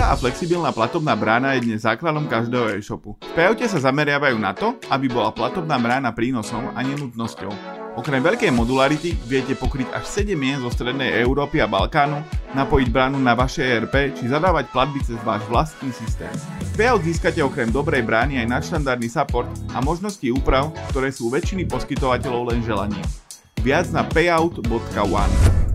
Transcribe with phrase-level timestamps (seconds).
[0.00, 3.20] Rýchla a flexibilná platobná brána je dnes základom každého e-shopu.
[3.20, 7.52] V Payoute sa zameriavajú na to, aby bola platobná brána prínosom a nenutnosťou.
[8.00, 12.16] Okrem veľkej modularity viete pokryť až 7 mien zo strednej Európy a Balkánu,
[12.56, 16.32] napojiť bránu na vaše ERP či zadávať platby cez váš vlastný systém.
[16.72, 21.68] V Payout získate okrem dobrej brány aj nadštandardný support a možnosti úprav, ktoré sú väčšiny
[21.68, 23.04] poskytovateľov len želaním.
[23.60, 25.69] Viac na payout.one.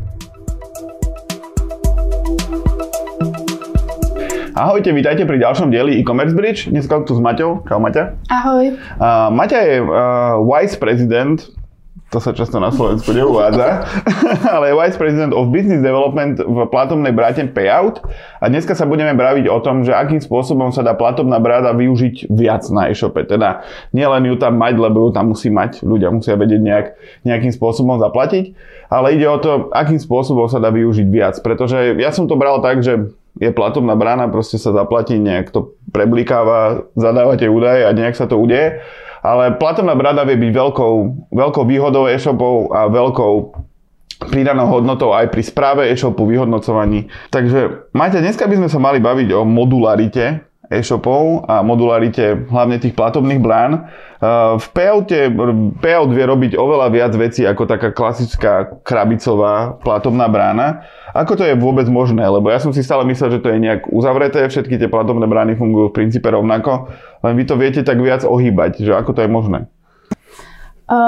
[4.55, 6.71] Ahojte, vítajte pri ďalšom dieli e-commerce bridge.
[6.71, 7.67] Dneska tu s Maťou.
[7.67, 8.15] Čau Maťa.
[8.31, 8.79] Ahoj.
[8.95, 11.43] Uh, Maťa je uh, vice president
[12.07, 13.83] to sa často na Slovensku neuvádza,
[14.55, 17.99] ale je Vice President of Business Development v platobnej bráte Payout
[18.39, 22.31] a dneska sa budeme braviť o tom, že akým spôsobom sa dá platobná bráda využiť
[22.31, 23.19] viac na e-shope.
[23.27, 26.87] Teda nielen ju tam mať, lebo ju tam musí mať, ľudia musia vedieť nejak,
[27.27, 28.55] nejakým spôsobom zaplatiť,
[28.87, 31.35] ale ide o to, akým spôsobom sa dá využiť viac.
[31.43, 35.75] Pretože ja som to bral tak, že je platobná brána, proste sa zaplatí, nejak to
[35.91, 38.79] preblikáva, zadávate údaje a nejak sa to udeje.
[39.25, 40.93] Ale platobná brána vie byť veľkou,
[41.33, 43.33] veľkou výhodou e-shopov a veľkou
[44.31, 47.11] pridanou hodnotou aj pri správe e-shopu, vyhodnocovaní.
[47.33, 52.97] Takže Majte, dneska by sme sa mali baviť o modularite e-shopov a modularite hlavne tých
[52.97, 53.87] platobných brán.
[54.57, 55.29] V payoute,
[55.83, 60.87] payout vie robiť oveľa viac vecí ako taká klasická krabicová platobná brána.
[61.15, 62.25] Ako to je vôbec možné?
[62.27, 65.55] Lebo ja som si stále myslel, že to je nejak uzavreté, všetky tie platobné brány
[65.55, 66.89] fungujú v princípe rovnako,
[67.21, 69.59] len vy to viete tak viac ohýbať, že ako to je možné?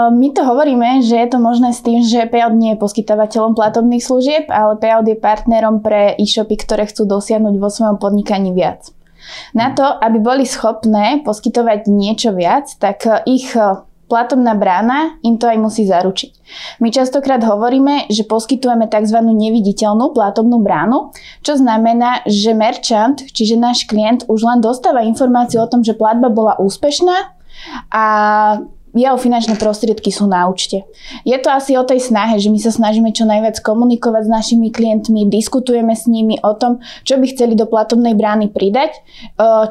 [0.10, 4.02] My to hovoríme, že je to možné s tým, že Payout nie je poskytovateľom platobných
[4.02, 8.90] služieb, ale Payout je partnerom pre e-shopy, ktoré chcú dosiahnuť vo svojom podnikaní viac.
[9.56, 13.52] Na to, aby boli schopné poskytovať niečo viac, tak ich
[14.08, 16.32] platobná brána im to aj musí zaručiť.
[16.80, 19.20] My častokrát hovoríme, že poskytujeme tzv.
[19.20, 21.12] neviditeľnú platobnú bránu,
[21.44, 26.32] čo znamená, že merchant, čiže náš klient už len dostáva informáciu o tom, že platba
[26.32, 27.36] bola úspešná
[27.92, 28.06] a
[28.98, 30.84] jeho finančné prostriedky sú na účte.
[31.24, 34.74] Je to asi o tej snahe, že my sa snažíme čo najviac komunikovať s našimi
[34.74, 39.00] klientmi, diskutujeme s nimi o tom, čo by chceli do platobnej brány pridať, e,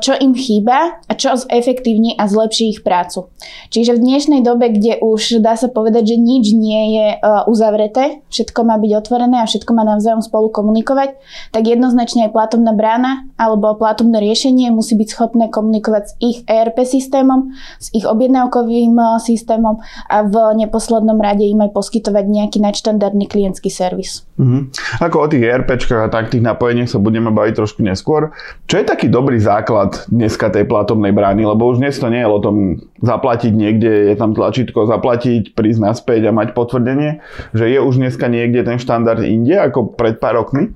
[0.00, 3.28] čo im chýba a čo zefektívni a zlepší ich prácu.
[3.74, 7.18] Čiže v dnešnej dobe, kde už dá sa povedať, že nič nie je e,
[7.50, 11.18] uzavreté, všetko má byť otvorené a všetko má navzájom spolu komunikovať,
[11.50, 16.84] tak jednoznačne aj platobná brána alebo platobné riešenie musí byť schopné komunikovať s ich ERP
[16.86, 23.26] systémom, s ich objednávkovým e, systémom a v neposlednom rade im aj poskytovať nejaký nadštandardný
[23.26, 24.24] klientský servis.
[24.36, 24.62] Mm-hmm.
[25.02, 28.32] Ako o tých ERPčkách a tak tých napojeniach sa budeme baviť trošku neskôr.
[28.68, 31.48] Čo je taký dobrý základ dneska tej platobnej brány?
[31.48, 35.80] Lebo už dnes to nie je o tom zaplatiť niekde, je tam tlačítko zaplatiť, prísť
[35.80, 37.20] naspäť a mať potvrdenie,
[37.52, 40.72] že je už dneska niekde ten štandard inde ako pred pár rokmi?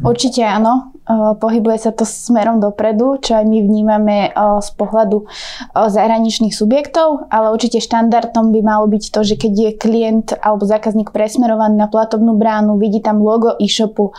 [0.00, 0.92] Určite áno.
[1.10, 5.26] Pohybuje sa to smerom dopredu, čo aj my vnímame z pohľadu
[5.74, 11.10] zahraničných subjektov, ale určite štandardom by malo byť to, že keď je klient alebo zákazník
[11.10, 14.14] presmerovaný na platobnú bránu, vidí tam logo e-shopu,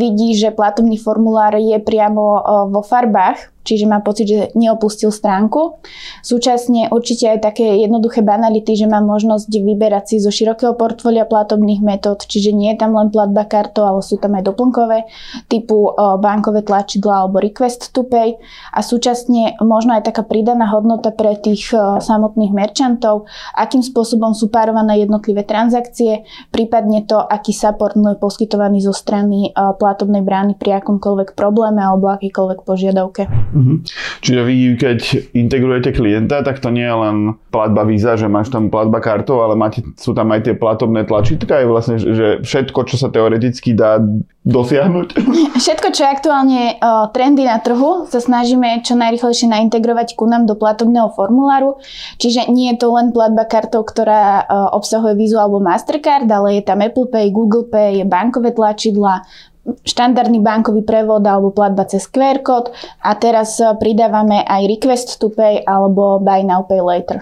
[0.00, 2.24] vidí, že platobný formulár je priamo
[2.72, 5.80] vo farbách, čiže má pocit, že neopustil stránku.
[6.20, 11.80] Súčasne určite aj také jednoduché banality, že má možnosť vyberať si zo širokého portfólia platobných
[11.80, 15.08] metód, čiže nie je tam len platba kartou, ale sú tam aj doplnkové
[15.48, 18.36] typu bankové tlačidla alebo request to pay
[18.70, 21.72] a súčasne možno aj taká pridaná hodnota pre tých
[22.04, 23.24] samotných merchantov,
[23.56, 30.20] akým spôsobom sú párované jednotlivé transakcie, prípadne to, aký support je poskytovaný zo strany platobnej
[30.20, 33.53] brány pri akomkoľvek probléme alebo akýkoľvek požiadavke.
[33.54, 33.76] Mm-hmm.
[34.20, 34.98] Čiže vy, keď
[35.30, 37.16] integrujete klienta, tak to nie je len
[37.54, 41.62] platba víza, že máš tam platba kartou, ale máte, sú tam aj tie platobné tlačítka,
[41.62, 44.02] je vlastne, že všetko, čo sa teoreticky dá
[44.44, 45.08] dosiahnuť?
[45.56, 50.44] Všetko, čo je aktuálne uh, trendy na trhu, sa snažíme čo najrychlejšie naintegrovať ku nám
[50.44, 51.80] do platobného formuláru.
[52.20, 56.62] Čiže nie je to len platba kartou, ktorá uh, obsahuje Visa alebo Mastercard, ale je
[56.66, 59.24] tam Apple Pay, Google Pay, bankové tlačidla,
[59.64, 65.32] štandardný bankový prevod alebo platba cez QR kód a teraz eh, pridávame aj request to
[65.32, 67.20] pay alebo buy now pay later.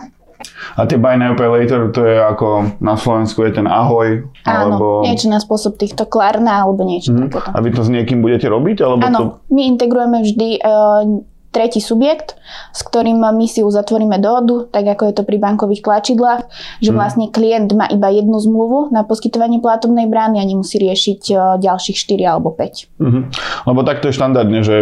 [0.74, 4.26] A tie buy now pay later, to je ako na Slovensku je ten ahoj?
[4.42, 4.86] Áno, alebo...
[5.06, 7.30] niečo na spôsob týchto Klarna alebo niečo mm.
[7.30, 7.54] takéto.
[7.54, 8.82] A vy to s niekým budete robiť?
[8.82, 9.26] Alebo Áno, to...
[9.54, 11.22] my integrujeme vždy uh,
[11.52, 12.34] tretí subjekt,
[12.72, 16.48] s ktorým my si uzatvoríme dohodu, tak ako je to pri bankových tlačidlách,
[16.80, 16.98] že hmm.
[16.98, 21.96] vlastne klient má iba jednu zmluvu na poskytovanie platobnej brány a nemusí riešiť e, ďalších
[22.08, 22.98] 4 alebo 5.
[22.98, 23.28] Hmm.
[23.68, 24.80] Lebo takto je štandardne, že,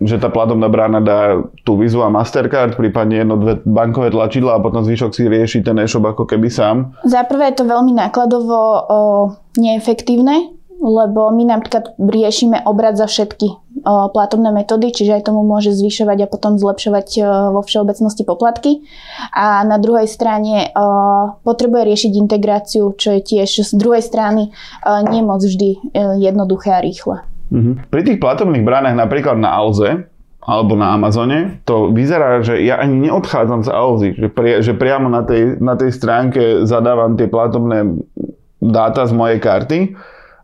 [0.00, 4.62] že tá platobná brána dá tú Vizu a Mastercard, prípadne jedno, dve bankové tlačidla a
[4.64, 6.96] potom zvyšok si rieši ten e-shop ako keby sám.
[7.04, 9.00] Za prvé je to veľmi nákladovo o,
[9.60, 10.55] neefektívne,
[10.86, 16.30] lebo my napríklad riešime obrad za všetky platobné metódy, čiže aj tomu môže zvyšovať a
[16.30, 17.08] potom zlepšovať
[17.50, 18.86] vo všeobecnosti poplatky.
[19.34, 20.70] A na druhej strane
[21.42, 24.54] potrebuje riešiť integráciu, čo je tiež z druhej strany
[25.10, 25.92] nie vždy
[26.22, 27.26] jednoduché a rýchle.
[27.50, 27.90] Mhm.
[27.90, 30.06] Pri tých platobných bránach napríklad na Alze
[30.46, 35.10] alebo na Amazone, to vyzerá, že ja ani neodchádzam z Alzy, že, pri, že priamo
[35.10, 37.98] na tej, na tej stránke zadávam tie platobné
[38.62, 39.78] dáta z mojej karty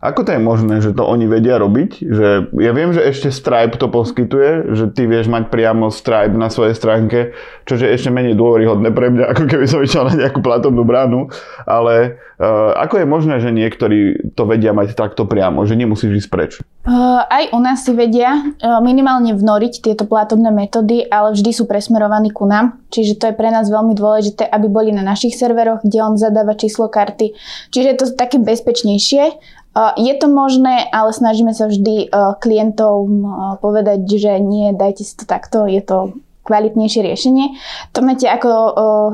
[0.03, 1.91] ako to je možné, že to oni vedia robiť?
[2.03, 2.27] Že
[2.59, 6.75] ja viem, že ešte Stripe to poskytuje, že ty vieš mať priamo Stripe na svojej
[6.75, 7.31] stránke,
[7.63, 11.31] čo je ešte menej dôveryhodné pre mňa, ako keby som išiel na nejakú platobnú bránu.
[11.63, 16.29] Ale uh, ako je možné, že niektorí to vedia mať takto priamo, že nemusíš ísť
[16.29, 16.51] preč?
[16.83, 21.63] Uh, aj u nás si vedia uh, minimálne vnoriť tieto platobné metódy, ale vždy sú
[21.63, 22.83] presmerovaní ku nám.
[22.91, 26.59] Čiže to je pre nás veľmi dôležité, aby boli na našich serveroch, kde on zadáva
[26.59, 27.31] číslo karty.
[27.71, 33.09] Čiže je to také bezpečnejšie je to možné, ale snažíme sa vždy klientom
[33.57, 37.55] povedať, že nie, dajte si to takto, je to kvalitnejšie riešenie.
[37.95, 38.51] To máte ako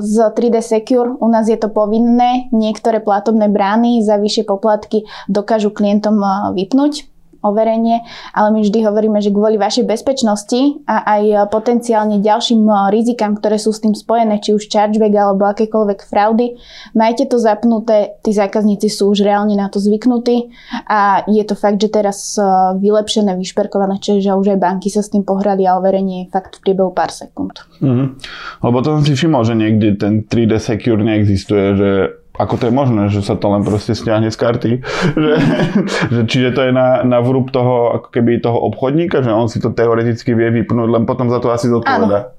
[0.01, 5.69] z 3D Secure, u nás je to povinné, niektoré platobné brány za vyššie poplatky dokážu
[5.69, 6.17] klientom
[6.57, 7.05] vypnúť
[7.39, 8.03] overenie,
[8.36, 13.56] ale my vždy hovoríme, že kvôli vašej bezpečnosti a aj potenciálne ďalším eh, rizikám, ktoré
[13.56, 16.59] sú s tým spojené, či už chargeback alebo akékoľvek fraudy,
[16.94, 20.51] majte to zapnuté, tí zákazníci sú už reálne na to zvyknutí
[20.88, 22.45] a je to fakt, že teraz eh,
[22.75, 26.71] vylepšené, vyšperkované, čiže už aj banky sa s tým pohrali a overenie je fakt v
[26.71, 27.63] priebehu pár sekúnd.
[27.80, 28.07] Mm-hmm.
[28.68, 31.89] Lebo to som si všimol, že niekde ten 3D Secure neexistuje, že
[32.39, 34.71] ako to je možné, že sa to len proste stiahne z karty.
[35.19, 35.36] Že,
[36.15, 39.59] že, čiže to je na, na vrúb toho, ako keby toho obchodníka, že on si
[39.59, 42.38] to teoreticky vie vypnúť, len potom za to asi zodpoveda.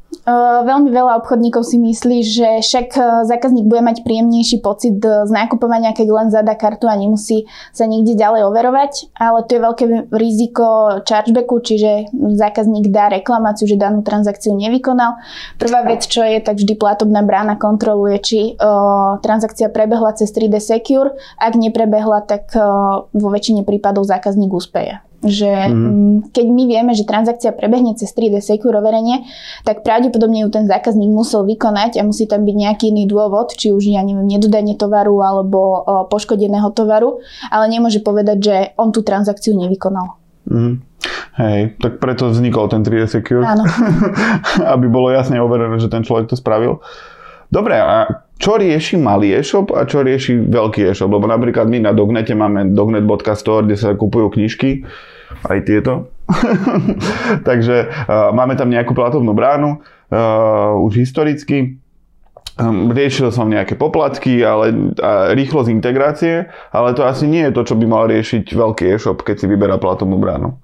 [0.61, 5.31] Veľmi veľa obchodníkov si myslí, že však e, zákazník bude mať príjemnejší pocit e, z
[5.31, 9.85] nákupovania, keď len zadá kartu a nemusí sa nikde ďalej overovať, ale to je veľké
[10.11, 15.15] riziko chargebacku, čiže zákazník dá reklamáciu, že danú transakciu nevykonal.
[15.63, 20.59] Prvá vec, čo je, tak vždy platobná brána kontroluje, či o, transakcia prebehla cez 3D
[20.59, 21.15] Secure.
[21.39, 22.53] Ak neprebehla, tak
[23.11, 26.33] vo väčšine prípadov zákazník úspeje že mm.
[26.33, 29.29] keď my vieme, že transakcia prebehne cez 3D Secure overenie,
[29.69, 33.69] tak pravdepodobne ju ten zákazník musel vykonať a musí tam byť nejaký iný dôvod, či
[33.69, 35.75] už, ja neviem, nedodanie tovaru alebo o,
[36.09, 37.21] poškodeného tovaru,
[37.53, 40.17] ale nemôže povedať, že on tú transakciu nevykonal.
[40.49, 40.81] Mm.
[41.37, 43.45] Hej, tak preto vznikol ten 3D Secure.
[43.45, 43.65] Áno.
[44.73, 46.81] Aby bolo jasne overené, že ten človek to spravil.
[47.53, 51.13] Dobre, a čo rieši malý e-shop a čo rieši veľký e-shop?
[51.13, 54.89] Lebo napríklad my na Dognete máme dognet.store, kde sa kupujú knižky,
[55.45, 56.09] aj tieto.
[57.49, 57.77] Takže
[58.09, 61.77] uh, máme tam nejakú platovnú bránu, uh, už historicky.
[62.57, 67.63] Um, riešil som nejaké poplatky ale, a rýchlosť integrácie, ale to asi nie je to,
[67.63, 70.57] čo by mal riešiť veľký e-shop, keď si vyberá platovnú bránu.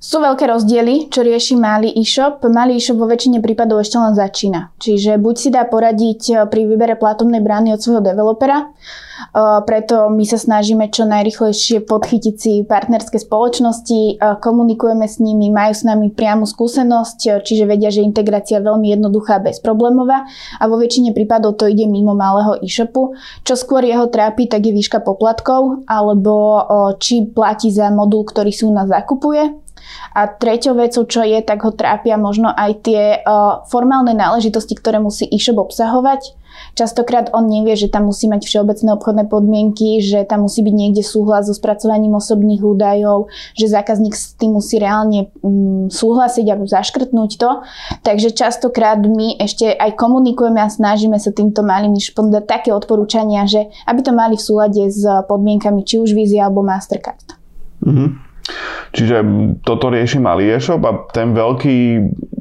[0.00, 2.40] Sú veľké rozdiely, čo rieši malý e-shop.
[2.48, 4.72] Malý e-shop vo väčšine prípadov ešte len začína.
[4.80, 10.08] Čiže buď si dá poradiť eh, pri výbere platobnej brány od svojho developera, eh, preto
[10.08, 15.84] my sa snažíme čo najrychlejšie podchytiť si partnerské spoločnosti, eh, komunikujeme s nimi, majú s
[15.84, 20.24] nami priamu skúsenosť, čiže vedia, že integrácia je veľmi jednoduchá bezproblémová
[20.56, 23.12] a vo väčšine prípadov to ide mimo malého e-shopu.
[23.44, 26.64] Čo skôr jeho trápi, tak je výška poplatkov alebo
[26.96, 29.68] či platí za modul, ktorý si u nás zakupuje
[30.14, 34.98] a treťou vecou, čo je, tak ho trápia možno aj tie uh, formálne náležitosti, ktoré
[34.98, 36.40] musí e-shop obsahovať.
[36.74, 41.02] Častokrát on nevie, že tam musí mať všeobecné obchodné podmienky, že tam musí byť niekde
[41.02, 47.30] súhlas so spracovaním osobných údajov, že zákazník s tým musí reálne mm, súhlasiť alebo zaškrtnúť
[47.38, 47.50] to.
[48.06, 53.46] Takže častokrát my ešte aj komunikujeme a snažíme sa týmto malým e-shopom dať také odporúčania,
[53.46, 57.34] že aby to mali v súlade s podmienkami či už Visa alebo Mastercard.
[57.82, 58.29] Mm-hmm.
[58.90, 59.16] Čiže
[59.62, 61.76] toto rieši malý e-shop a ten veľký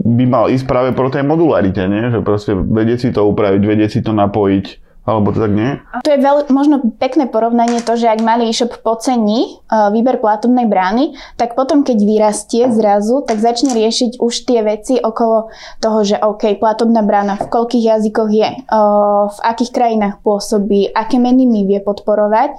[0.10, 2.10] by mal ísť práve pro tej modularite, nie?
[2.10, 5.82] že proste vedieť si to upraviť, vedieť si to napojiť alebo to tak nie?
[6.06, 10.70] To je veľ, možno pekné porovnanie to, že ak malý e-shop podcení uh, výber platobnej
[10.70, 15.50] brány, tak potom keď vyrastie zrazu, tak začne riešiť už tie veci okolo
[15.82, 21.18] toho, že OK, platobná brána v koľkých jazykoch je, uh, v akých krajinách pôsobí, aké
[21.18, 22.54] meniny vie podporovať.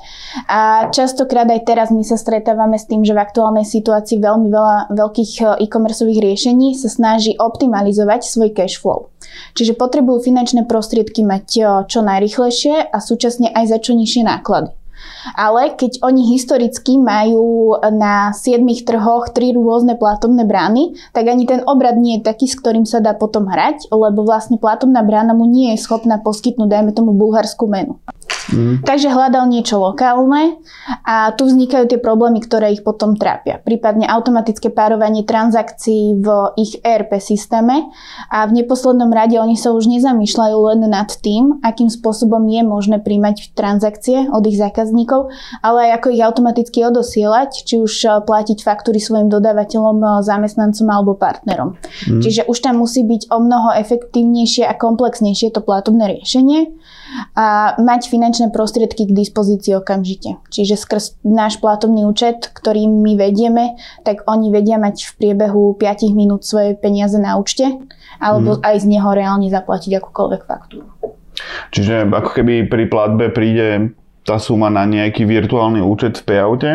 [0.50, 4.76] A častokrát aj teraz my sa stretávame s tým, že v aktuálnej situácii veľmi veľa
[4.90, 9.12] veľkých e-commerceových riešení sa snaží optimalizovať svoj cash flow.
[9.54, 11.44] Čiže potrebujú finančné prostriedky mať
[11.86, 12.29] čo najrychlejšie
[12.90, 14.70] a súčasne aj za čo nižšie náklady.
[15.36, 21.64] Ale keď oni historicky majú na 7 trhoch tri rôzne platobné brány, tak ani ten
[21.64, 25.48] obrad nie je taký, s ktorým sa dá potom hrať, lebo vlastne platobná brána mu
[25.48, 27.96] nie je schopná poskytnúť, dajme tomu, bulharskú menu.
[28.48, 28.82] Mm.
[28.82, 30.56] Takže hľadal niečo lokálne
[31.04, 33.60] a tu vznikajú tie problémy, ktoré ich potom trápia.
[33.60, 37.92] Prípadne automatické párovanie transakcií v ich ERP systéme
[38.32, 42.96] a v neposlednom rade oni sa už nezamýšľajú len nad tým, akým spôsobom je možné
[43.04, 45.28] príjmať transakcie od ich zákazníkov,
[45.60, 50.86] ale aj ako ich automaticky odosielať, či už e, platiť faktúry svojim dodávateľom, e, zamestnancom
[50.88, 51.76] alebo partnerom.
[52.08, 52.22] Mm.
[52.24, 56.79] Čiže už tam musí byť o mnoho efektívnejšie a komplexnejšie to platobné riešenie
[57.34, 60.38] a mať finančné prostriedky k dispozícii okamžite.
[60.50, 66.10] Čiže skrz náš platobný účet, ktorý my vedieme, tak oni vedia mať v priebehu 5
[66.14, 67.66] minút svoje peniaze na účte
[68.20, 68.62] alebo mm.
[68.62, 70.86] aj z neho reálne zaplatiť akúkoľvek faktúru.
[71.72, 73.96] Čiže ako keby pri platbe príde
[74.28, 76.70] tá suma na nejaký virtuálny účet v payoute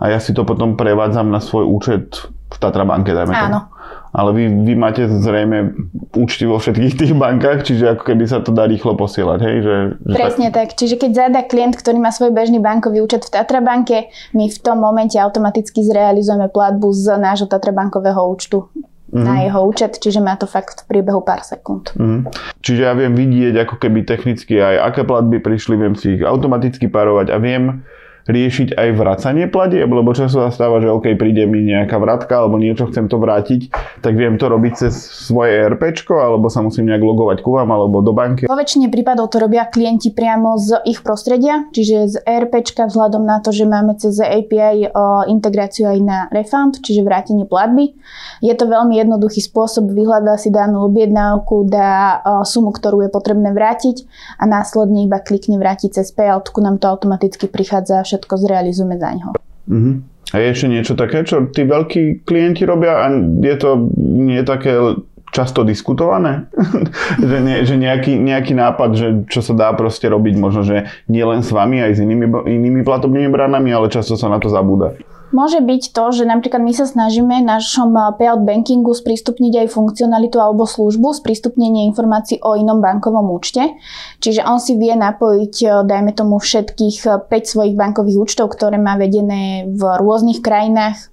[0.00, 3.60] a ja si to potom prevádzam na svoj účet v Tatra banke, dajme Áno.
[3.68, 3.75] To
[4.16, 5.76] ale vy, vy máte zrejme
[6.16, 9.56] účty vo všetkých tých bankách, čiže ako keby sa to dá rýchlo posielať, hej?
[9.60, 9.76] Že,
[10.08, 10.72] že Presne tak.
[10.72, 10.80] tak.
[10.80, 14.58] Čiže keď zadá klient, ktorý má svoj bežný bankový účet v Tatra banke, my v
[14.64, 19.20] tom momente automaticky zrealizujeme platbu z nášho Tatra bankového účtu mm-hmm.
[19.20, 21.92] na jeho účet, čiže má to fakt v priebehu pár sekúnd.
[21.92, 22.20] Mm-hmm.
[22.64, 26.88] Čiže ja viem vidieť ako keby technicky aj aké platby prišli, viem si ich automaticky
[26.88, 27.84] párovať a viem
[28.26, 32.58] riešiť aj vracanie platieb, lebo často sa stáva, že OK, príde mi nejaká vratka alebo
[32.58, 33.70] niečo, chcem to vrátiť,
[34.02, 38.02] tak viem to robiť cez svoje ERP, alebo sa musím nejak logovať ku vám alebo
[38.02, 38.50] do banky.
[38.50, 43.38] Vo väčšine prípadov to robia klienti priamo z ich prostredia, čiže z ERP vzhľadom na
[43.38, 44.90] to, že máme cez API
[45.30, 47.94] integráciu aj na refund, čiže vrátenie platby.
[48.42, 54.02] Je to veľmi jednoduchý spôsob, vyhľadá si danú objednávku, dá sumu, ktorú je potrebné vrátiť
[54.42, 59.28] a následne iba klikne vrátiť cez payoutku, nám to automaticky prichádza všetko zrealizujeme za ňo.
[59.68, 60.00] Uh-huh.
[60.32, 63.12] A je ešte niečo také, čo tí veľkí klienti robia a
[63.44, 64.98] je to nie také
[65.30, 66.48] často diskutované?
[67.30, 71.22] že, nie, že nejaký, nejaký nápad, že čo sa dá proste robiť možno, že nie
[71.22, 74.96] len s vami, aj s inými, inými platobnými branami, ale často sa na to zabúda.
[75.36, 80.40] Môže byť to, že napríklad my sa snažíme našom eh, payout bankingu sprístupniť aj funkcionalitu
[80.40, 83.76] alebo službu, sprístupnenie informácií o inom bankovom účte.
[84.24, 88.80] Čiže on si vie napojiť, eh, dajme tomu, všetkých 5 eh, svojich bankových účtov, ktoré
[88.80, 91.12] má vedené v rôznych krajinách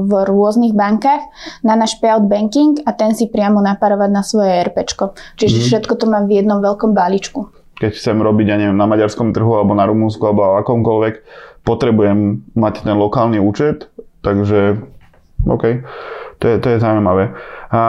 [0.00, 1.28] v rôznych bankách
[1.60, 4.80] na náš payout banking a ten si priamo naparovať na svoje RP.
[5.36, 5.64] Čiže mm.
[5.68, 7.52] všetko to má v jednom veľkom balíčku.
[7.76, 11.14] Keď chcem robiť, ja neviem, na maďarskom trhu alebo na Rumúnsku alebo akomkoľvek,
[11.68, 13.92] potrebujem mať ten lokálny účet,
[14.24, 14.80] takže
[15.44, 15.84] OK,
[16.40, 17.36] to je, to je zaujímavé.
[17.68, 17.80] A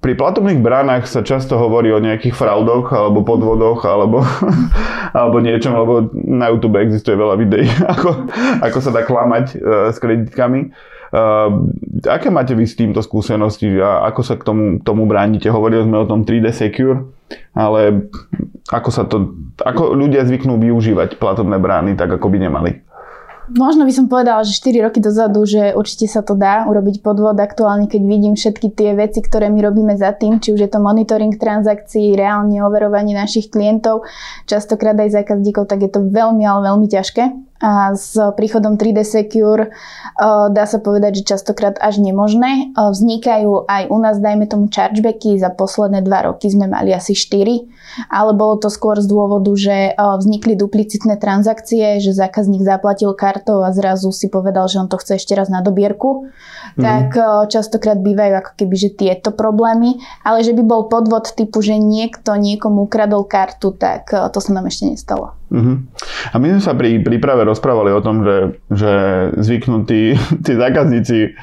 [0.00, 4.24] pri platobných bránach sa často hovorí o nejakých fraudoch alebo podvodoch alebo,
[5.18, 8.26] alebo niečom, lebo na YouTube existuje veľa videí, ako,
[8.64, 10.72] ako sa dá klamať uh, s kreditkami.
[11.10, 11.66] Uh,
[12.06, 15.50] aké máte vy s týmto skúsenosti a ako sa k tomu, tomu bránite?
[15.50, 17.10] Hovorili sme o tom 3D Secure,
[17.50, 18.06] ale
[18.70, 22.70] ako sa to, ako ľudia zvyknú využívať platobné brány tak, ako by nemali?
[23.50, 27.34] Možno by som povedala, že 4 roky dozadu, že určite sa to dá urobiť podvod
[27.34, 30.78] aktuálne, keď vidím všetky tie veci, ktoré my robíme za tým, či už je to
[30.78, 34.06] monitoring transakcií, reálne overovanie našich klientov,
[34.46, 39.68] častokrát aj zákazníkov, tak je to veľmi, ale veľmi ťažké a s príchodom 3D Secure
[40.50, 42.72] dá sa povedať, že častokrát až nemožné.
[42.72, 45.36] Vznikajú aj u nás, dajme tomu, chargebacky.
[45.36, 49.92] Za posledné dva roky sme mali asi 4, ale bolo to skôr z dôvodu, že
[49.96, 55.20] vznikli duplicitné transakcie, že zákazník zaplatil kartou a zrazu si povedal, že on to chce
[55.20, 56.32] ešte raz na dobierku.
[56.76, 56.82] Mm.
[56.82, 57.06] Tak
[57.52, 62.36] častokrát bývajú ako keby, že tieto problémy, ale že by bol podvod typu, že niekto
[62.40, 65.39] niekomu ukradol kartu, tak to sa nám ešte nestalo.
[65.50, 65.82] Uh-huh.
[66.30, 68.36] A my sme sa pri príprave rozprávali o tom, že,
[68.70, 68.92] že
[69.38, 70.14] zvyknú tí,
[70.46, 71.34] zákazníci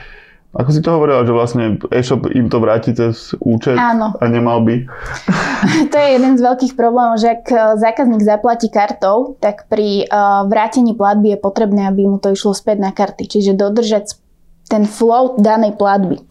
[0.58, 4.18] ako si to hovorila, že vlastne e-shop im to vráti cez účet Áno.
[4.18, 4.90] a nemal by?
[5.94, 10.46] To je jeden z veľkých problémov, že ak e, zákazník zaplatí kartou, tak pri uh,
[10.46, 13.26] vrátení platby je potrebné, aby mu to išlo späť na karty.
[13.26, 14.18] Čiže dodržať
[14.70, 16.22] ten flow danej platby.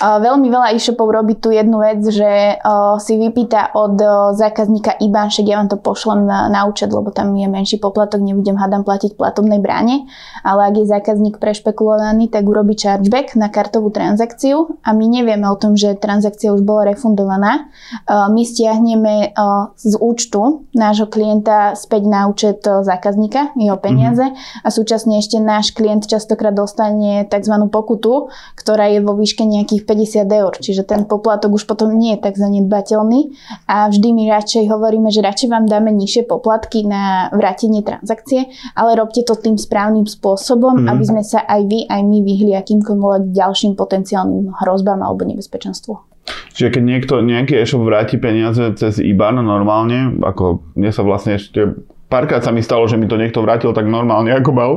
[0.00, 2.58] Veľmi veľa e-shopov robí tu jednu vec, že
[2.98, 3.94] si vypýta od
[4.34, 8.18] zákazníka IBAN, však ja vám to pošlem na, na účet, lebo tam je menší poplatok,
[8.18, 10.04] nebudem hádam platiť platobnej bráne,
[10.42, 15.56] ale ak je zákazník prešpekulovaný, tak urobí chargeback na kartovú transakciu a my nevieme o
[15.56, 17.70] tom, že transakcia už bola refundovaná.
[18.10, 19.32] My stiahneme
[19.78, 24.66] z účtu nášho klienta späť na účet zákazníka, jeho peniaze mm-hmm.
[24.66, 27.54] a súčasne ešte náš klient častokrát dostane tzv.
[27.70, 32.24] pokutu, ktorá je vo výške nejakých 50 eur, čiže ten poplatok už potom nie je
[32.24, 33.36] tak zanedbateľný
[33.68, 38.96] a vždy my radšej hovoríme, že radšej vám dáme nižšie poplatky na vrátenie transakcie, ale
[38.96, 40.88] robte to tým správnym spôsobom, mm.
[40.88, 46.14] aby sme sa aj vy, aj my vyhli akýmkoľvek ďalším potenciálnym hrozbám alebo nebezpečenstvu.
[46.56, 51.76] Čiže keď niekto, nejaký e-shop vráti peniaze cez IBAN normálne, ako mne sa vlastne ešte
[52.14, 54.72] párkrát sa mi stalo, že mi to niekto vrátil tak normálne, ako mal.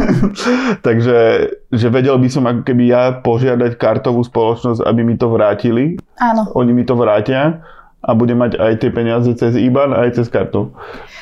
[0.86, 5.96] Takže že vedel by som ako keby ja požiadať kartovú spoločnosť, aby mi to vrátili.
[6.20, 6.52] Áno.
[6.52, 7.64] Oni mi to vrátia
[8.02, 10.74] a bude mať aj tie peniaze cez IBAN aj cez kartu.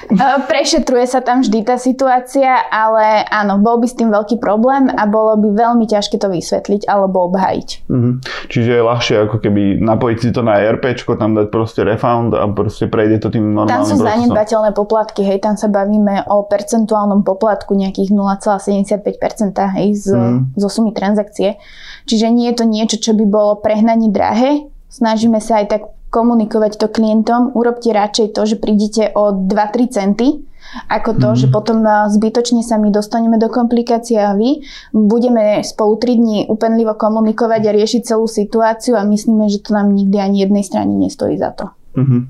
[0.08, 0.16] E,
[0.48, 5.04] prešetruje sa tam vždy tá situácia, ale áno, bol by s tým veľký problém a
[5.04, 7.68] bolo by veľmi ťažké to vysvetliť alebo obhajiť.
[7.92, 8.10] Mhm.
[8.48, 12.48] Čiže je ľahšie ako keby napojiť si to na ERP, tam dať proste refund a
[12.48, 17.20] proste prejde to tým normálnym Tam sú zanedbateľné poplatky, hej, tam sa bavíme o percentuálnom
[17.20, 20.56] poplatku nejakých 0,75% hej, z, mhm.
[20.56, 21.60] zo sumy transakcie.
[22.08, 26.76] Čiže nie je to niečo, čo by bolo prehnane drahé, snažíme sa aj tak komunikovať
[26.76, 30.42] to klientom, urobte radšej to, že prídete o 2-3 centy,
[30.86, 31.38] ako to, mm.
[31.38, 34.62] že potom zbytočne sa my dostaneme do komplikácie a vy
[34.94, 39.94] budeme spolu 3 dní upenlivo komunikovať a riešiť celú situáciu a myslíme, že to nám
[39.94, 41.70] nikdy ani jednej strane nestojí za to.
[41.90, 42.20] Mm-hmm.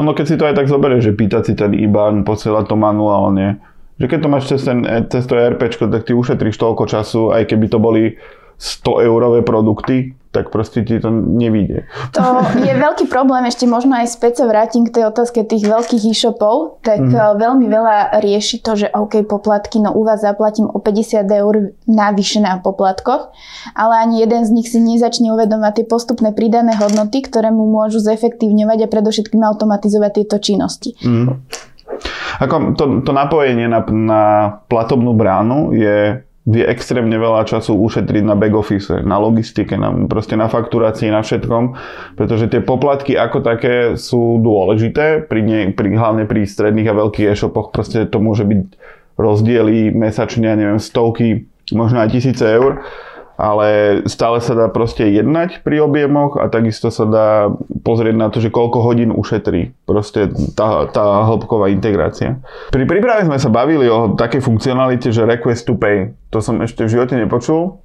[0.00, 3.60] Ono keď si to aj tak zoberie, že pýtať si ten IBAN, posielať to manuálne,
[4.00, 7.44] že keď to máš cez, ten, cez to ERP, tak ty ušetríš toľko času, aj
[7.44, 8.16] keby to boli
[8.56, 11.84] 100 eurové produkty, tak proste ti to nevíde.
[12.16, 16.08] To je veľký problém, ešte možno aj späť sa vrátim k tej otázke tých veľkých
[16.08, 17.36] e-shopov, tak mm.
[17.36, 22.40] veľmi veľa rieši to, že OK, poplatky, no u vás zaplatím o 50 eur navyše
[22.40, 23.28] na poplatkoch,
[23.76, 28.00] ale ani jeden z nich si nezačne uvedomať tie postupné pridané hodnoty, ktoré mu môžu
[28.00, 30.96] zefektívňovať a predovšetkým automatizovať tieto činnosti.
[31.04, 31.44] Mm.
[32.40, 34.22] Ako to, to napojenie na, na
[34.66, 40.34] platobnú bránu je vie extrémne veľa času ušetriť na back office, na logistike, na, proste
[40.34, 41.78] na fakturácii, na všetkom,
[42.18, 47.30] pretože tie poplatky ako také sú dôležité, pri ne, pri, hlavne pri stredných a veľkých
[47.30, 47.70] e-shopoch.
[47.70, 48.62] Proste to môže byť
[49.22, 52.82] rozdiely mesačne, neviem, stovky, možno aj tisíce eur
[53.42, 57.50] ale stále sa dá proste jednať pri objemoch a takisto sa dá
[57.82, 62.38] pozrieť na to, že koľko hodín ušetrí proste tá, tá hĺbková integrácia.
[62.70, 66.14] Pri príprave sme sa bavili o takej funkcionalite, že request to pay.
[66.30, 67.81] To som ešte v živote nepočul.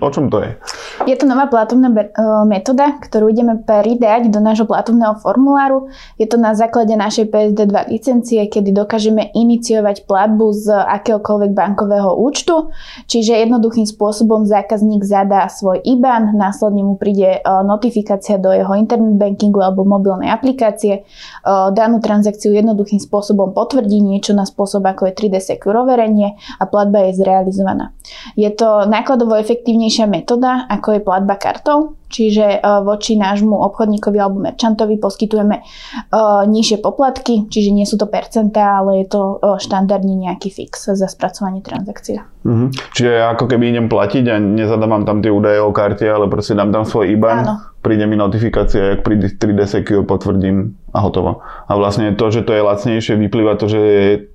[0.00, 0.56] O čom to je?
[1.04, 2.08] Je to nová platobná e,
[2.48, 5.92] metóda, ktorú ideme pridať do nášho platobného formuláru.
[6.16, 12.72] Je to na základe našej PSD2 licencie, kedy dokážeme iniciovať platbu z akéhokoľvek bankového účtu.
[13.10, 19.20] Čiže jednoduchým spôsobom zákazník zadá svoj IBAN, následne mu príde e, notifikácia do jeho internet
[19.20, 21.02] bankingu alebo mobilnej aplikácie.
[21.02, 26.64] E, danú transakciu jednoduchým spôsobom potvrdí niečo na spôsob ako je 3D Secure overenie a
[26.64, 27.92] platba je zrealizovaná.
[28.32, 34.44] Je to nákladovo efektívnejšia metóda, ako je platba kartou, čiže e, voči nášmu obchodníkovi alebo
[34.44, 35.62] merčantovi poskytujeme e,
[36.44, 41.08] nižšie poplatky, čiže nie sú to percentá, ale je to e, štandardne nejaký fix za
[41.08, 42.20] spracovanie transakcie.
[42.44, 42.92] Mhm.
[42.92, 46.68] Čiže ako keby idem platiť a nezadávam tam tie údaje o karte, ale proste dám
[46.68, 47.54] tam svoj IBAN, Áno.
[47.80, 51.40] príde mi notifikácia, ak pri 3D Secure potvrdím a hotovo.
[51.68, 53.80] A vlastne to, že to je lacnejšie, vyplýva to, že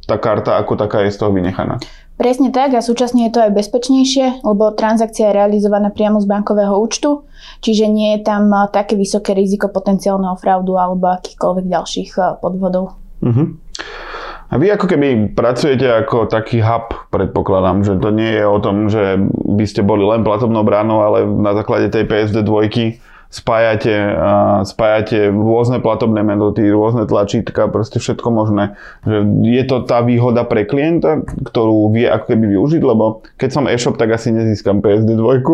[0.06, 1.82] tá karta ako taká je z toho vynechaná.
[2.14, 6.78] Presne tak a súčasne je to aj bezpečnejšie, lebo transakcia je realizovaná priamo z bankového
[6.78, 7.26] účtu,
[7.66, 12.94] čiže nie je tam také vysoké riziko potenciálneho fraudu alebo akýchkoľvek ďalších podvodov.
[13.18, 13.58] Uh-huh.
[14.54, 18.86] A vy ako keby pracujete ako taký hub, predpokladám, že to nie je o tom,
[18.86, 19.18] že
[19.50, 23.02] by ste boli len platobnou bránou, ale na základe tej PSD dvojky
[23.34, 23.94] spájate,
[24.70, 28.78] spájate rôzne platobné metódy, rôzne tlačítka, proste všetko možné.
[29.10, 33.66] Že je to tá výhoda pre klienta, ktorú vie ako keby využiť, lebo keď som
[33.66, 35.50] e-shop, tak asi nezískam PSD 2.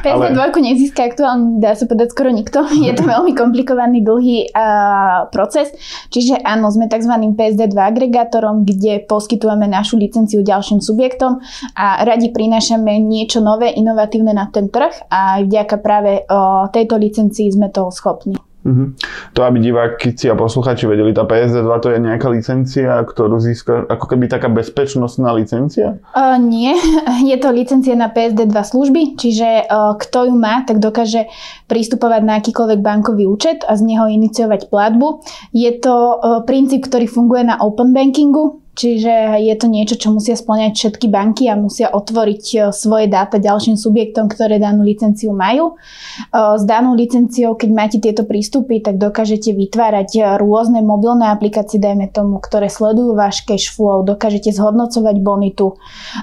[0.00, 0.64] PSD 2 ale...
[0.64, 2.64] nezíska aktuálne, dá sa povedať skoro nikto.
[2.88, 5.76] Je to veľmi komplikovaný, dlhý uh, proces.
[6.08, 7.12] Čiže áno, sme tzv.
[7.36, 11.44] PSD 2 agregátorom, kde poskytujeme našu licenciu ďalším subjektom
[11.76, 17.50] a radi prinášame niečo nové, inovatívne na ten trh a vďaka práve uh, tejto licencii
[17.50, 18.36] sme toho schopní.
[18.62, 18.94] Uh-huh.
[19.34, 24.14] To, aby diváci a posluchači vedeli, tá PSD2 to je nejaká licencia, ktorú získa, ako
[24.14, 25.98] keby taká bezpečnostná licencia?
[26.14, 26.70] Uh, nie,
[27.30, 31.26] je to licencia na PSD2 služby, čiže uh, kto ju má, tak dokáže
[31.66, 35.26] pristupovať na akýkoľvek bankový účet a z neho iniciovať platbu.
[35.50, 40.32] Je to uh, princíp, ktorý funguje na open bankingu, Čiže je to niečo, čo musia
[40.32, 45.76] splňať všetky banky a musia otvoriť e, svoje dáta ďalším subjektom, ktoré danú licenciu majú.
[45.76, 51.76] E, s danou licenciou, keď máte tieto prístupy, tak dokážete vytvárať e, rôzne mobilné aplikácie,
[51.76, 55.76] dajme tomu, ktoré sledujú váš cash flow, dokážete zhodnocovať bonitu,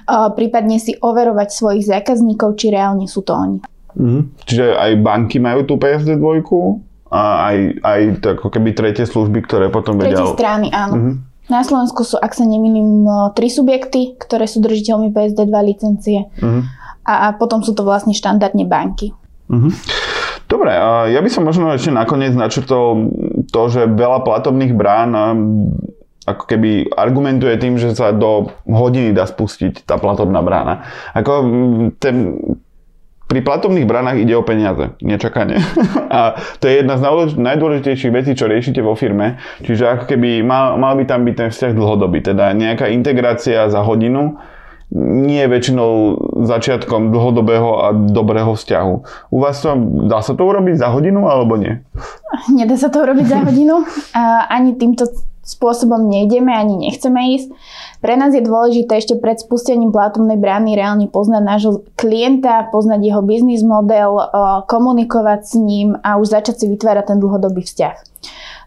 [0.09, 3.57] prípadne si overovať svojich zákazníkov, či reálne sú to oni.
[3.93, 4.23] Mm-hmm.
[4.49, 6.25] Čiže aj banky majú tú PSD2
[7.13, 7.21] a
[7.53, 8.01] aj, aj
[8.37, 10.17] ako keby tretie služby, ktoré potom vedia...
[10.17, 10.93] Tretie strany, áno.
[10.97, 11.28] Mm-hmm.
[11.49, 16.29] Na Slovensku sú, ak sa nemýlim, tri subjekty, ktoré sú držiteľmi PSD2 licencie.
[16.37, 16.61] Uh-huh.
[17.03, 19.11] A, a potom sú to vlastne štandardne banky.
[19.49, 19.73] Uh-huh.
[20.45, 20.73] Dobre,
[21.09, 23.13] ja by som možno ešte nakoniec načrtol
[23.49, 25.13] to, že veľa platobných brán
[26.29, 30.85] ako keby argumentuje tým, že sa do hodiny dá spustiť tá platobná brána.
[31.17, 31.33] Ako
[31.97, 32.37] ten,
[33.29, 35.61] pri platobných branách ide o peniaze, nečakanie.
[36.09, 39.37] A to je jedna z najdôležitejších vecí, čo riešite vo firme.
[39.61, 43.85] Čiže ako keby mal, mal by tam byť ten vzťah dlhodobý, teda nejaká integrácia za
[43.85, 44.41] hodinu,
[44.89, 46.17] nie je väčšinou
[46.49, 48.93] začiatkom dlhodobého a dobrého vzťahu.
[49.29, 49.77] U vás to,
[50.09, 51.85] dá sa to urobiť za hodinu alebo nie?
[52.49, 53.85] Nedá sa to urobiť za hodinu.
[54.49, 55.05] Ani týmto
[55.49, 57.49] spôsobom nejdeme, ani nechceme ísť.
[58.05, 63.21] Pre nás je dôležité ešte pred spustením platobnej brány reálne poznať nášho klienta, poznať jeho
[63.25, 64.21] biznis model,
[64.69, 67.97] komunikovať s ním a už začať si vytvárať ten dlhodobý vzťah.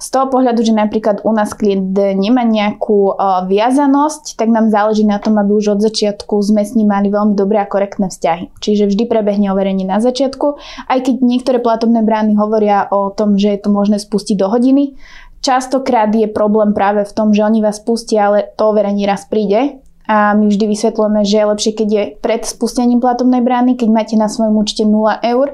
[0.03, 3.15] Z toho pohľadu, že napríklad u nás klient nemá nejakú
[3.47, 7.39] viazanosť, tak nám záleží na tom, aby už od začiatku sme s ním mali veľmi
[7.39, 8.51] dobré a korektné vzťahy.
[8.59, 10.59] Čiže vždy prebehne overenie na začiatku,
[10.91, 14.99] aj keď niektoré platobné brány hovoria o tom, že je to možné spustiť do hodiny,
[15.43, 19.83] Častokrát je problém práve v tom, že oni vás pustia, ale to overenie raz príde
[20.07, 24.15] a my vždy vysvetľujeme, že je lepšie, keď je pred spustením platobnej brány, keď máte
[24.19, 25.47] na svojom účte 0 eur,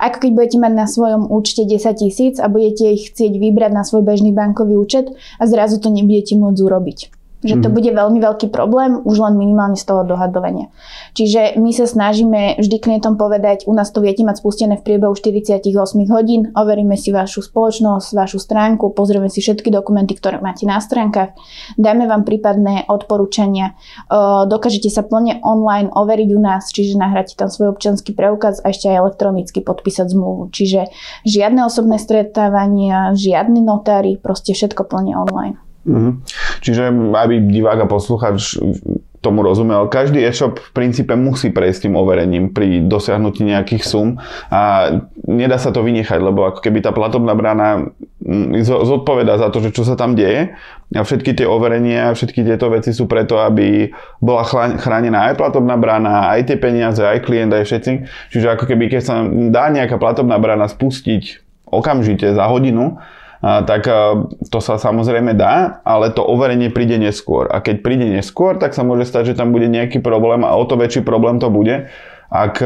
[0.00, 3.84] ako keď budete mať na svojom účte 10 tisíc a budete ich chcieť vybrať na
[3.84, 6.98] svoj bežný bankový účet a zrazu to nebudete môcť urobiť.
[7.44, 7.74] Že to mhm.
[7.76, 10.72] bude veľmi veľký problém, už len minimálne z toho dohadovania.
[11.12, 15.12] Čiže my sa snažíme vždy klientom povedať, u nás to viete mať spustené v priebehu
[15.12, 15.60] 48
[16.08, 21.36] hodín, overíme si vašu spoločnosť, vašu stránku, pozrieme si všetky dokumenty, ktoré máte na stránkach,
[21.76, 23.76] dáme vám prípadné odporúčania,
[24.48, 28.88] dokážete sa plne online overiť u nás, čiže nahráte tam svoj občanský preukaz a ešte
[28.88, 30.48] aj elektronicky podpísať zmluvu.
[30.48, 30.88] Čiže
[31.28, 35.63] žiadne osobné stretávania, žiadny notári, proste všetko plne online.
[35.84, 36.12] Mm-hmm.
[36.64, 38.56] Čiže aby divák a posluchač
[39.24, 44.20] tomu rozumel, každý e-shop v princípe musí prejsť tým overením pri dosiahnutí nejakých sum
[44.52, 44.92] a
[45.24, 47.88] nedá sa to vynechať, lebo ako keby tá platobná brána
[48.20, 50.52] mm, zodpoveda za to, že čo sa tam deje
[50.92, 53.88] a všetky tie overenia, všetky tieto veci sú preto, aby
[54.20, 54.44] bola
[54.76, 57.92] chránená aj platobná brána, aj tie peniaze, aj klient, aj všetci.
[58.36, 63.00] Čiže ako keby keď sa dá nejaká platobná brána spustiť okamžite za hodinu,
[63.44, 63.84] tak
[64.48, 67.52] to sa samozrejme dá, ale to overenie príde neskôr.
[67.52, 70.64] A keď príde neskôr, tak sa môže stať, že tam bude nejaký problém a o
[70.64, 71.92] to väčší problém to bude,
[72.32, 72.56] ak,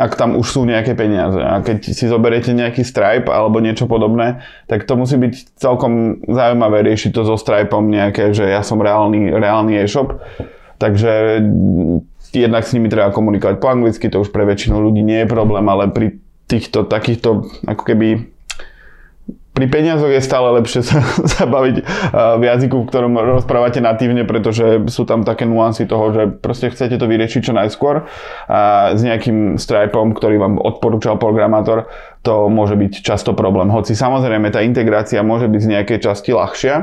[0.00, 1.36] ak tam už sú nejaké peniaze.
[1.36, 4.40] A keď si zoberiete nejaký Stripe alebo niečo podobné,
[4.72, 9.36] tak to musí byť celkom zaujímavé riešiť to so Stripeom nejaké, že ja som reálny,
[9.36, 10.16] reálny e-shop.
[10.80, 11.44] Takže
[12.32, 15.64] jednak s nimi treba komunikovať po anglicky, to už pre väčšinu ľudí nie je problém,
[15.68, 18.35] ale pri týchto takýchto ako keby
[19.56, 21.76] pri peniazoch je stále lepšie sa, sa baviť
[22.12, 27.00] v jazyku, v ktorom rozprávate natívne, pretože sú tam také nuancy toho, že proste chcete
[27.00, 28.04] to vyriešiť čo najskôr
[28.52, 31.88] a s nejakým stripom, ktorý vám odporúčal programátor,
[32.20, 33.72] to môže byť často problém.
[33.72, 36.74] Hoci samozrejme tá integrácia môže byť z nejakej časti ľahšia,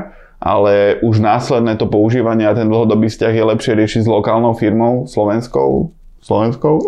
[0.42, 5.06] ale už následné to používanie a ten dlhodobý vzťah je lepšie riešiť s lokálnou firmou,
[5.06, 6.80] slovenskou, slovenskou,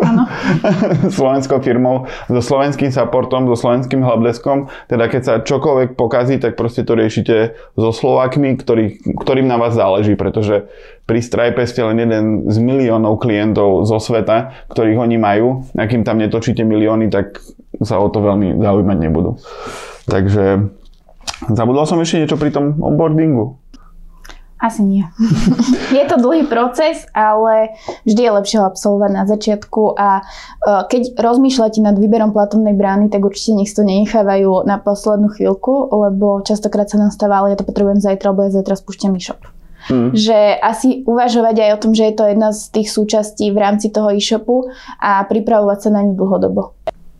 [1.17, 4.73] slovenskou firmou, so slovenským supportom, so slovenským helpdeskom.
[4.89, 9.77] Teda keď sa čokoľvek pokazí, tak proste to riešite so Slovákmi, ktorý, ktorým na vás
[9.77, 10.65] záleží, pretože
[11.05, 15.69] pri Stripe ste len jeden z miliónov klientov zo sveta, ktorých oni majú.
[15.77, 17.37] Akým tam netočíte milióny, tak
[17.85, 19.37] sa o to veľmi zaujímať nebudú.
[20.09, 20.65] Takže
[21.53, 23.61] zabudol som ešte niečo pri tom onboardingu.
[24.57, 25.05] Asi nie.
[25.97, 27.77] je to dlhý proces, ale
[28.09, 30.23] vždy je lepšie ho absolvovať na začiatku a e,
[30.89, 36.41] keď rozmýšľate nad výberom platobnej brány, tak určite nech to nenechávajú na poslednú chvíľku, lebo
[36.41, 39.45] častokrát sa nám stáva, ale ja to potrebujem zajtra, lebo ja zajtra spúšťam e-shop.
[39.93, 40.11] Mm.
[40.17, 43.93] Že asi uvažovať aj o tom, že je to jedna z tých súčastí v rámci
[43.93, 46.73] toho e-shopu a pripravovať sa na ňu dlhodobo.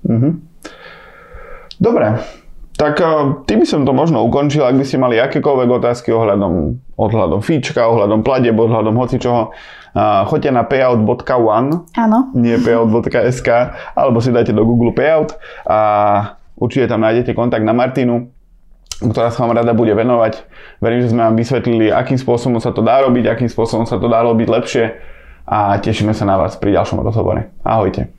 [0.09, 0.33] Mm-hmm.
[1.77, 2.17] Dobre,
[2.77, 6.77] tak uh, tým by som to možno ukončil, ak by ste mali akékoľvek otázky ohľadom,
[6.93, 9.49] ohľadom fíčka, ohľadom pladeb, ohľadom hocičoho.
[9.97, 12.19] Uh, choďte na payout.one, Áno.
[12.37, 13.49] nie payout.sk,
[13.97, 15.33] alebo si dajte do Google Payout
[15.65, 15.79] a
[16.53, 18.29] určite tam nájdete kontakt na Martinu,
[19.01, 20.45] ktorá sa vám rada bude venovať.
[20.77, 24.05] Verím, že sme vám vysvetlili, akým spôsobom sa to dá robiť, akým spôsobom sa to
[24.05, 24.85] dá robiť lepšie
[25.49, 27.49] a tešíme sa na vás pri ďalšom rozhovore.
[27.65, 28.13] Ahojte.